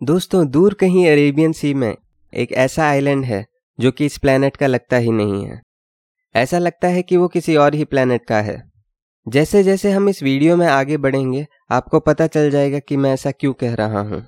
दोस्तों, 0.00 0.46
दूर 0.46 0.74
कहीं 0.74 1.06
अरेबियन 1.08 1.52
सी 1.52 1.72
में 1.74 1.94
एक 2.32 2.52
ऐसा 2.52 2.84
आइलैंड 2.84 3.24
है 3.24 3.44
जो 3.78 3.90
कि 3.92 4.06
इस 4.06 4.16
प्लेनेट 4.18 4.56
का 4.56 4.66
लगता 4.66 4.96
ही 4.96 5.10
नहीं 5.10 5.44
है। 5.46 5.60
ऐसा 6.34 6.58
लगता 6.58 6.88
है 6.88 7.02
कि 7.02 7.16
वो 7.16 7.28
किसी 7.28 7.56
और 7.56 7.74
ही 7.74 7.84
प्लेनेट 7.84 8.24
का 8.24 8.40
है। 8.40 8.56
जैसे 9.26 9.62
जैसे 9.62 9.90
हम 9.92 10.08
इस 10.08 10.22
वीडियो 10.22 10.56
में 10.56 10.66
आगे 10.66 10.96
बढ़ेंगे, 10.96 11.46
आपको 11.70 12.00
पता 12.00 12.26
चल 12.26 12.50
जाएगा 12.50 12.78
कि 12.78 12.96
मैं 12.96 13.12
ऐसा 13.12 13.30
क्यों 13.30 13.52
कह 13.54 13.74
रहा 13.74 14.00
हूँ। 14.00 14.24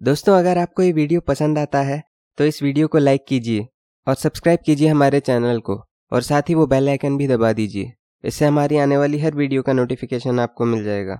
दोस्तों, 0.00 0.38
अगर 0.38 0.58
आपको 0.58 0.82
ये 0.82 0.92
वीडियो 0.92 1.20
पसंद 1.22 1.58
आता 1.58 1.82
है 1.82 2.02
तो 2.38 2.44
इस 2.44 2.62
वीडियो 2.62 2.88
को 2.88 2.98
लाइक 2.98 3.24
कीजिए 3.28 3.66
और 4.06 4.14
सब्सक्राइब 4.16 4.60
कीजिए 4.66 4.88
हमारे 4.88 5.20
चैनल 5.22 5.60
को 5.60 5.82
और 6.12 6.22
साथ 6.22 6.48
ही 6.48 6.54
वो 6.54 6.66
बेल 6.66 6.88
आइकन 6.88 7.16
भी 7.16 7.28
दबा 7.28 7.52
दीजिए। 7.52 7.92
इससे 8.24 8.46
हमारी 8.46 8.78
आने 8.78 8.96
वाली 8.96 9.18
हर 9.18 9.34
वीडियो 9.34 9.62
का 9.62 9.72
नोटिफिकेशन 9.72 10.40
आपको 10.40 10.64
मिल 10.64 10.84
जाएगा। 10.84 11.18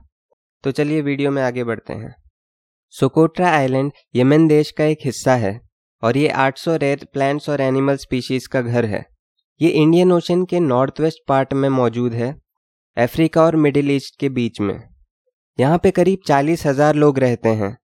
तो 0.65 0.71
चलिए 0.71 1.01
वीडियो 1.03 1.31
में 1.31 1.43
आगे 1.43 1.65
बढ़ते 1.65 1.93
हैं। 1.93 2.15
सोकोट्रा 2.95 3.51
आइलैंड 3.51 3.93
यमन 4.15 4.47
देश 4.49 4.71
का 4.71 4.85
एक 4.85 4.99
हिस्सा 5.05 5.35
है, 5.37 5.61
और 6.03 6.17
ये 6.17 6.29
800 6.39 6.77
रेयर 6.77 7.07
प्लांट्स 7.13 7.49
और 7.49 7.61
एनिमल 7.61 7.97
स्पीशीज 7.97 8.47
का 8.47 8.61
घर 8.63 8.85
है। 8.87 9.05
ये 9.61 9.69
इंडियन 9.71 10.13
ओशन 10.13 10.45
के 10.45 10.61
नॉर्थ 10.61 11.01
वेस्ट 11.01 11.23
पार्ट 11.29 11.53
में 11.55 11.69
मौजूद 11.71 12.15
है 12.15 12.35
अफ्रीका 12.97 13.43
और 13.43 13.57
मिडिल 13.59 13.91
ईस्ट 13.91 14.19
के 14.21 14.29
बीच 14.31 14.61
में। 14.61 14.75
यहाँ 15.59 15.79
पे 15.79 15.91
करीब 15.91 16.19
चालीस 16.27 16.67
हज़ार 16.67 16.95
लोग 16.97 17.19
रहते 17.19 17.49
हैं। 17.55 17.77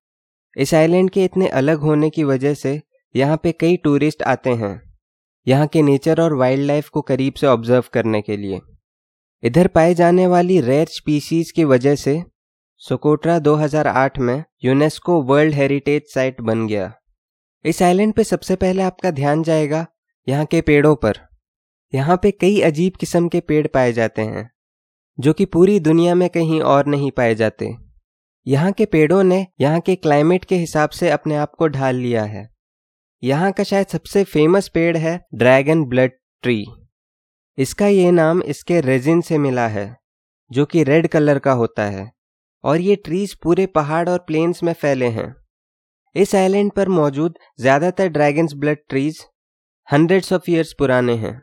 इस 0.56 0.74
आइलैंड 0.74 1.10
के 1.10 1.24
इतने 1.24 1.48
अलग 1.56 1.78
होने 1.80 2.10
की 2.10 2.24
वजह 2.24 2.54
से 2.56 2.80
यहाँ 3.14 3.36
पे 3.36 3.52
कई 3.52 3.76
टूरिस्ट 3.76 4.22
आते 4.24 4.50
हैं। 4.54 4.80
यहाँ 5.46 5.66
के 5.66 5.82
नेचर 5.82 6.20
और 6.20 6.34
वाइल्ड 6.36 6.66
लाइफ 6.66 6.88
को 6.88 7.00
करीब 7.02 7.34
से 7.34 7.46
ऑब्ज़र्व 7.46 7.84
करने 7.92 8.22
के 8.22 8.36
लिए। 8.36 8.60
इधर 9.42 9.66
पाए 9.68 9.94
जाने 9.94 10.26
वाली 10.26 10.60
रेयर 10.62 10.86
स्पीशीज 10.92 11.50
की 11.50 11.64
वजह 11.66 11.94
से 11.96 12.22
सोकोट्रा 12.82 13.38
2008 13.38 14.18
में 14.18 14.44
यूनेस्को 14.64 15.20
वर्ल्ड 15.22 15.54
हेरिटेज 15.54 16.02
साइट 16.08 16.40
बन 16.40 16.66
गया। 16.66 16.92
इस 17.64 17.80
आइलैंड 17.82 18.12
पे 18.14 18.24
सबसे 18.24 18.56
पहले 18.56 18.82
आपका 18.82 19.10
ध्यान 19.10 19.42
जाएगा 19.42 19.84
यहाँ 20.26 20.44
के 20.44 20.60
पेड़ों 20.60 20.94
पर। 20.96 21.18
यहाँ 21.92 22.16
पे 22.16 22.30
कई 22.30 22.60
अजीब 22.60 22.96
किस्म 22.96 23.28
के 23.28 23.40
पेड़ 23.40 23.66
पाए 23.66 23.92
जाते 23.92 24.22
हैं, 24.22 24.48
जो 25.18 25.32
कि 25.32 25.44
पूरी 25.44 25.78
दुनिया 25.80 26.14
में 26.14 26.28
कहीं 26.28 26.60
और 26.62 26.86
नहीं 26.86 27.10
पाए 27.10 27.34
जाते। 27.34 27.70
यहाँ 28.46 28.70
के 28.72 28.84
पेड़ों 28.86 29.22
ने 29.22 29.46
यहाँ 29.60 29.80
के 29.80 29.96
क्लाइमेट 29.96 30.44
के 30.44 30.56
हिसाब 30.56 30.90
से 30.90 31.10
अपने 31.10 31.36
आप 31.36 31.54
को 31.58 31.68
ढाल 31.68 31.96
लिया 31.96 32.22
है। 32.24 32.48
यहाँ 33.22 33.50
का 33.52 33.64
शायद 33.64 33.86
सबसे 33.86 34.22
फ़ेमस 34.24 34.68
पेड़ 34.68 34.96
है 34.96 35.18
ड्रैगन 35.34 35.84
ब्लड 35.84 36.12
ट्री। 36.42 36.64
इसका 37.58 37.86
ये 37.86 38.10
नाम 38.10 38.42
इसके 38.44 38.80
रेजिन 38.80 39.20
से 39.20 39.38
मिला 39.38 39.66
है, 39.68 39.96
जो 40.50 40.64
कि 40.64 40.84
रेड 40.84 41.08
कलर 41.08 41.38
का 41.38 41.52
होता 41.52 41.84
है। 41.86 42.17
और 42.64 42.80
ये 42.80 42.96
ट्रीज 42.96 43.34
पूरे 43.34 43.66
पहाड़ 43.68 44.08
और 44.08 44.18
प्लेन्स 44.18 44.62
में 44.62 44.72
फैले 44.74 45.08
हैं। 45.10 45.34
इस 46.14 46.34
आइलैंड 46.34 46.72
पर 46.72 46.88
मौजूद 46.90 47.38
ज़्यादातर 47.60 48.08
dragon's 48.08 48.54
blood 48.54 48.78
trees 48.88 49.24
hundreds 49.88 50.32
of 50.32 50.50
years 50.50 50.72
पुराने 50.72 51.14
हैं। 51.16 51.40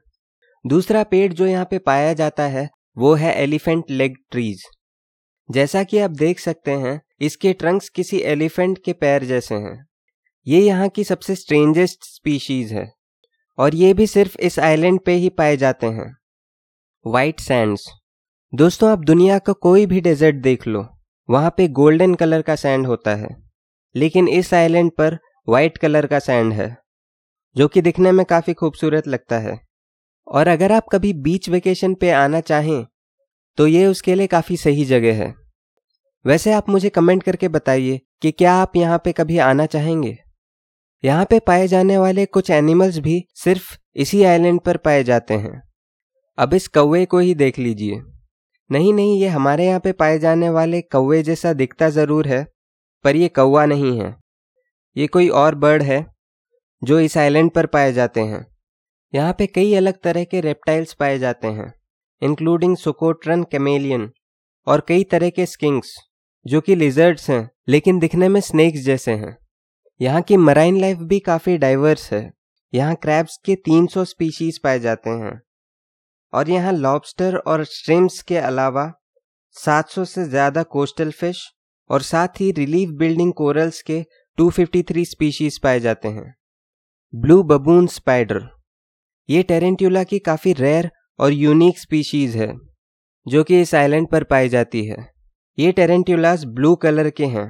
दूसरा 0.65 1.03
पेड़ 1.03 1.31
जो 1.33 1.45
यहाँ 1.45 1.65
पे 1.65 1.77
पाया 1.79 2.13
जाता 2.13 2.43
है, 2.43 2.69
वो 2.97 3.13
है 3.15 3.33
एलिफेंट 3.33 3.91
लेग 3.91 4.15
ट्रीज 4.31 4.63
जैसा 5.49 5.83
कि 5.83 5.97
आप 5.99 6.11
देख 6.11 6.39
सकते 6.39 6.71
हैं, 6.73 6.99
इसके 7.21 7.51
ट्रंक्स 7.53 7.89
किसी 7.89 8.19
एलिफेंट 8.23 8.79
के 8.85 8.93
पैर 8.93 9.23
जैसे 9.23 9.55
हैं। 9.55 9.77
ये 10.47 10.59
यहाँ 10.59 10.87
की 10.89 11.03
सबसे 11.03 11.35
स्ट्रेंजेस्ट 11.35 12.05
स्पीशीज 12.05 12.71
है, 12.73 12.89
और 13.57 13.75
ये 13.75 13.93
भी 13.93 14.07
सिर्फ़ 14.07 14.37
इस 14.39 14.59
आइलैंड 14.61 14.99
पे 14.99 15.13
ही 15.13 15.29
पाए 15.31 15.57
जाते 15.57 15.87
हैं। 15.87 16.11
वाइट 17.05 17.39
सैंड्स 17.39 17.87
दोस्तों, 18.53 18.89
आप 18.89 18.99
दुनिया 19.01 19.39
का 19.39 19.53
कोई 19.53 19.85
भी 19.85 20.01
डेजर्ट 20.01 20.35
देख 20.37 20.67
लो 20.67 20.85
वहाँ 21.29 21.53
पे 21.57 21.67
गोल्डन 21.69 22.15
कलर 22.15 22.41
का 22.41 22.55
सैंड 22.55 22.87
होता 22.87 23.15
है, 23.15 23.29
लेकिन 23.95 24.27
इस 24.29 24.53
आइलैंड 24.53 24.91
पर 24.91 25.17
वाइट 25.47 25.77
कलर 25.77 26.07
का 26.07 26.19
सैंड 26.21 26.53
है, 26.53 26.75
जो 27.55 27.67
कि 27.67 27.81
दिखने 27.81 28.11
में 28.11 28.25
काफ़ी 28.25 28.53
खूबसूरत 28.53 29.07
लगता 29.07 29.39
है। 29.39 29.59
और 30.27 30.47
अगर 30.47 30.71
आप 30.71 30.85
कभी 30.91 31.13
बीच 31.15 31.49
वेकेशन 31.49 31.93
पे 31.93 32.11
आना 32.11 32.39
चाहें 32.41 32.85
तो 33.57 33.67
ये 33.67 33.85
उसके 33.87 34.15
लिए 34.15 34.27
काफ़ी 34.27 34.57
सही 34.57 34.85
जगह 34.85 35.15
है। 35.15 35.33
वैसे 36.25 36.53
आप 36.53 36.69
मुझे 36.69 36.89
कमेंट 36.89 37.23
करके 37.23 37.47
बताइए 37.49 37.99
कि 38.21 38.31
क्या 38.31 38.53
आप 38.53 38.75
यहाँ 38.75 38.97
पे 38.97 39.11
कभी 39.11 39.37
आना 39.39 39.65
चाहेंगे? 39.65 40.17
यहाँ 41.03 41.25
पे 41.25 41.39
पाए 41.39 41.67
जाने 41.67 41.97
वाले 41.97 42.25
कुछ 42.27 42.49
एनिमल्स 42.51 42.97
भी 42.99 43.23
सिर्फ़ 43.35 43.75
इसी 43.95 44.23
आइलैंड 44.23 44.59
पर 44.61 44.77
पाए 44.77 45.03
जाते 45.03 45.33
हैं। 45.35 45.61
अब 46.37 46.53
इस 46.53 46.67
कौवे 46.67 47.05
को 47.05 47.19
ही 47.19 47.33
देख 47.35 47.59
लीजिए। 47.59 48.01
नहीं 48.69 48.93
नहीं, 48.93 49.19
ये 49.19 49.27
हमारे 49.27 49.65
यहाँ 49.65 49.79
पे 49.79 49.91
पाए 49.91 50.17
जाने 50.19 50.49
वाले 50.49 50.81
कौवे 50.81 51.21
जैसा 51.23 51.53
दिखता 51.53 51.89
ज़रूर 51.89 52.27
है, 52.27 52.43
पर 53.05 53.15
ये 53.15 53.27
कौवा 53.27 53.65
नहीं 53.65 53.99
है। 53.99 54.15
ये 54.95 55.07
कोई 55.07 55.29
और 55.29 55.55
बर्ड 55.55 55.83
है, 55.83 56.05
जो 56.81 56.99
इस 56.99 57.17
आइलैंड 57.17 57.51
पर 57.51 57.65
पाए 57.65 57.91
जाते 57.93 58.21
हैं। 58.21 58.45
यहाँ 59.13 59.33
पे 59.33 59.47
कई 59.47 59.73
अलग 59.73 59.99
तरह 60.03 60.23
के 60.23 60.41
रेप्टाइल्स 60.41 60.93
पाए 60.93 61.19
जाते 61.19 61.47
हैं, 61.47 61.73
इंक्लूडिंग 62.21 62.75
सुकोट्रन 62.77 63.43
कैमेलियन 63.43 64.09
और 64.67 64.85
कई 64.87 65.03
तरह 65.03 65.29
के 65.29 65.45
स्किंक्स 65.45 65.95
जो 66.45 66.61
कि 66.61 66.75
लिजर्ड्स 66.75 67.29
हैं, 67.29 67.49
लेकिन 67.69 67.99
दिखने 67.99 68.29
में 68.29 68.39
स्नेक्स 68.41 68.79
जैसे 68.79 69.11
हैं। 69.11 69.37
यहाँ 69.99 70.21
की 70.21 70.37
मराइन 70.37 70.79
लाइफ 70.81 70.97
भी 70.99 71.19
काफ़ी 71.19 71.57
डाइवर्स 71.57 72.11
है। 72.13 72.31
यहाँ 72.73 72.95
क्रैब्स 72.95 73.37
के 73.45 73.55
300 73.55 74.03
स्पीशीज 74.05 74.57
पाए 74.57 74.79
जाते 74.79 75.09
हैं। 75.09 75.41
और 76.35 76.49
यहाँ 76.49 76.71
लॉबस्टर 76.73 77.35
और 77.37 77.63
श्रिम्स 77.65 78.21
के 78.21 78.37
अलावा 78.37 78.91
700 79.55 80.05
से 80.05 80.23
ज़्यादा 80.25 80.63
कोस्टल 80.69 81.11
फ़िश 81.11 81.43
और 81.89 82.01
साथ 82.03 82.39
ही 82.39 82.51
रिलीफ 82.53 82.89
बिल्डिंग 82.99 83.33
कोरल्स 83.33 83.81
के 83.81 84.01
253 84.37 85.05
स्पीशीज 85.05 85.59
पाए 85.63 85.79
जाते 85.79 86.07
हैं। 86.09 86.33
ब्लू 87.13 87.41
बबून 87.45 87.87
स्पाइडर 87.89 88.41
ये 89.29 89.43
टेरेंट्यूला 89.43 90.03
की 90.03 90.19
काफ़ी 90.21 90.53
रेयर 90.53 90.89
और 91.19 91.33
यूनिक 91.33 91.79
स्पीशीज 91.79 92.35
है, 92.35 92.51
जो 93.25 93.43
कि 93.43 93.61
इस 93.61 93.73
आइलैंड 93.75 94.07
पर 94.07 94.23
पाई 94.25 94.49
जाती 94.49 94.85
है। 94.85 94.97
ये 95.57 95.71
टेरेंट्यूलास 95.71 96.43
ब्लू 96.55 96.75
कलर 96.77 97.09
के 97.11 97.25
हैं 97.27 97.47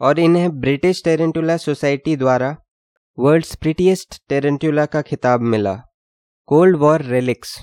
और 0.00 0.20
इन्हें 0.20 0.48
ब्रिटिश 0.60 1.02
टेरेंटुला 1.04 1.56
सोसाइटी 1.58 2.16
द्वारा 2.16 2.56
वर्ल्ड्स 3.18 3.54
प्रिटीएस्ट 3.56 4.20
टेरेंटुला 4.28 4.86
का 4.86 5.02
खिताब 5.02 5.40
मिला। 5.42 5.74
कोल्ड 6.48 6.76
वॉर 6.76 7.02
रेलिक्स 7.04 7.58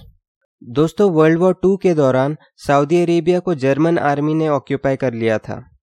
दोस्तों 0.64 1.12
वर्ल्ड 1.12 1.40
वॉर 1.40 1.54
टू 1.54 1.78
के 1.78 1.94
दौरान 1.94 2.38
सऊदी 2.56 3.02
अरेबिया 3.02 3.40
को 3.40 3.56
जर्मन 3.56 3.98
आर्मी 3.98 4.34
ने 4.34 4.48
ऑक्यूपाई 4.50 4.96
कर 4.96 5.14
लिया 5.14 5.38
था। 5.38 5.78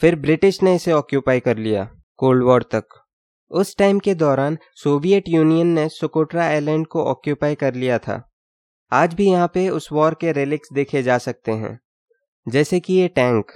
फिर 0.00 0.16
ब्रिटिश 0.16 0.62
ने 0.62 0.74
इसे 0.74 0.92
ऑक्यूपाई 0.92 1.40
कर 1.40 1.56
लिया 1.56 1.90
कोल्ड 2.16 2.44
वॉर 2.44 2.62
तक। 2.62 2.84
उस 3.50 3.76
टाइम 3.76 3.98
के 3.98 4.14
दौरान 4.14 4.58
सोवियत 4.74 5.24
यूनियन 5.28 5.66
ने 5.66 5.88
सुकोट्रा 5.88 6.44
आइलैंड 6.44 6.86
को 6.86 7.04
ऑक्यूपाई 7.04 7.54
कर 7.54 7.74
लिया 7.74 7.98
था। 7.98 8.30
आज 8.92 9.14
भी 9.14 9.26
यहाँ 9.26 9.50
पे 9.54 9.68
उस 9.68 9.88
वॉर 9.92 10.14
के 10.14 10.32
रेलिक्स 10.32 10.72
देखे 10.72 11.02
जा 11.02 11.18
सकते 11.18 11.52
हैं। 11.52 11.80
जैसे 12.48 12.80
कि 12.80 12.94
ये 12.94 13.08
टैंक 13.08 13.52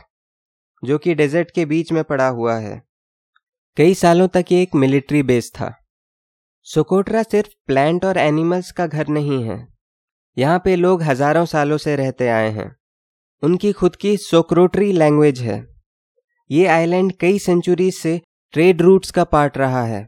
जो 0.85 0.99
कि 0.99 1.15
डेजर्ट 1.15 1.51
के 1.51 1.65
बीच 1.65 1.93
में 1.93 2.05
पड़ा 2.05 2.29
हुआ 2.29 2.57
है। 2.59 2.83
कई 3.77 3.95
सालों 3.95 4.29
तक 4.29 4.45
ये 4.53 4.63
एक 4.63 4.75
मिलिट्री 4.75 5.23
बेस 5.23 5.53
था। 5.55 5.75
सुकोट्रा 6.63 7.23
सिर्फ़ 7.23 7.51
प्लांट 7.67 8.05
और 8.05 8.19
एनिमल्स 8.19 8.73
का 8.73 8.87
घर 8.87 9.09
नहीं 9.09 9.45
है। 9.45 9.80
यहाँ 10.41 10.59
पे 10.65 10.75
लोग 10.77 11.03
हज़ारों 11.03 11.45
सालों 11.45 11.77
से 11.79 11.95
रहते 11.97 12.29
आए 12.29 12.51
हैं। 12.51 12.71
उनकी 13.43 13.73
खुद 13.73 13.97
की 13.97 14.17
सोक्रोट्री 14.17 14.93
लैंग्वेज 14.93 15.41
है। 15.41 15.65
ये 16.51 16.67
आइलैंड 16.67 17.13
कई 17.21 17.39
सेंचुरीज 17.39 17.95
से 17.95 18.21
ट्रेड 18.55 18.81
रूट्स 18.83 19.11
का 19.11 19.25
पार्ट 19.25 19.59
रहा 19.59 19.83
है। 19.85 20.07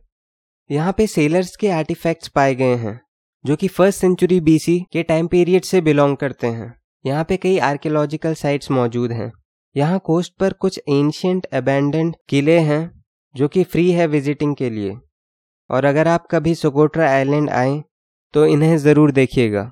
यहाँ 0.70 0.92
पे 0.92 1.06
सेलर्स 1.06 1.54
के 1.56 1.70
आर्टिफैक्ट्स 1.70 2.28
पाए 2.28 2.54
गए 2.54 2.74
हैं, 2.76 3.00
जो 3.44 3.56
कि 3.56 3.68
फ़र्स्ट 3.68 4.00
सेंचुरी 4.00 4.40
बीसी 4.40 4.78
के 4.92 5.02
टाइम 5.02 5.26
पीरियड 5.26 5.64
से 5.64 5.80
बिलोंग 5.80 6.16
करते 6.16 6.46
हैं। 6.46 6.72
यहाँ 7.04 7.24
पे 7.24 7.36
कई 7.36 7.58
आर्कियोलॉजिकल 7.60 8.34
साइट्स 8.34 8.70
मौजूद 8.70 9.12
हैं। 9.12 9.30
यहाँ 9.76 9.98
कोस्ट 10.04 10.32
पर 10.40 10.52
कुछ 10.54 10.80
एंशियंट 10.80 11.46
अबेंडेंड 11.52 12.14
किले 12.28 12.58
हैं, 12.60 12.90
जो 13.34 13.48
कि 13.48 13.64
फ्री 13.64 13.90
है 13.90 14.06
विजिटिंग 14.06 14.56
के 14.56 14.70
लिए। 14.70 14.96
और 15.70 15.84
अगर 15.84 16.08
आप 16.08 16.26
कभी 16.30 16.54
सोकोट्रा 16.54 17.10
आइलैंड 17.10 17.50
आए 17.50 17.80
तो 18.34 18.46
इन्हें 18.46 18.76
ज़रूर 18.78 19.12
देखिएगा। 19.12 19.70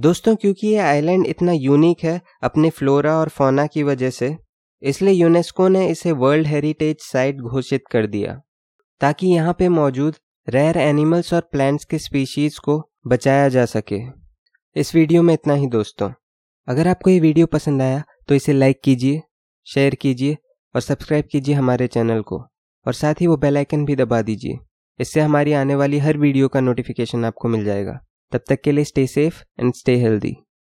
दोस्तों, 0.00 0.34
क्योंकि 0.36 0.66
ये 0.66 0.76
आइलैंड 0.78 1.26
इतना 1.26 1.52
यूनिक 1.52 2.04
है 2.04 2.20
अपने 2.42 2.68
फ्लोरा 2.70 3.16
और 3.16 3.28
फोना 3.28 3.66
की 3.66 3.82
वजह 3.82 4.10
से, 4.10 4.36
इसलिए 4.82 5.12
यूनेस्को 5.14 5.66
ने 5.68 5.86
इसे 5.88 6.12
वर्ल्ड 6.14 6.46
हेरिटेज 6.46 6.96
साइट 7.02 7.40
घोषित 7.40 7.82
कर 7.92 8.06
दिया, 8.06 8.34
ताकि 9.00 9.26
यहाँ 9.28 9.54
पे 9.58 9.68
मौजूद 9.70 10.16
रेयर 10.48 10.78
एनिमल्स 10.78 11.32
और 11.34 11.40
प्लांट्स 11.52 11.84
के 11.84 11.98
स्पीशीज 11.98 12.58
को 12.58 12.80
बचाया 13.06 13.48
जा 13.48 13.64
सके। 13.66 14.00
इस 14.76 14.94
वीडियो 14.94 15.22
में 15.22 15.34
इतना 15.34 15.54
ही 15.54 15.66
दोस्तों। 15.68 16.10
अगर 16.68 16.88
आपको 16.88 17.10
ये 17.10 17.20
वीडियो 17.20 17.46
पसंद 17.48 17.82
आया 17.82 18.02
तो 18.28 18.34
इसे 18.34 18.52
लाइक 18.52 18.80
कीजिए 18.84 19.22
शेयर 19.66 19.94
कीजिए 19.96 20.36
और 20.74 20.80
सब्सक्राइब 20.82 21.24
कीजिए 21.32 21.54
हमारे 21.54 21.86
चैनल 21.88 22.22
को, 22.22 22.38
और 22.86 22.92
साथ 22.94 23.20
ही 23.20 23.26
वो 23.26 23.36
बेल 23.38 23.56
आइकन 23.56 23.84
भी 23.84 23.96
दबा 23.96 24.22
दीजिए। 24.22 24.58
इससे 25.00 25.20
हमारी 25.20 25.52
आने 25.54 25.74
वाली 25.74 25.98
हर 25.98 26.18
वीडियो 26.18 26.48
का 26.48 26.60
नोटिफिकेशन 26.60 27.24
आपको 27.24 27.48
मिल 27.48 27.64
जाएगा। 27.64 28.00
तब 28.32 28.44
तक 28.48 28.60
के 28.60 28.72
लिए 28.72 28.84
stay 28.84 29.06
safe 29.06 29.42
and 29.60 29.74
stay 29.74 29.96
healthy 29.96 30.36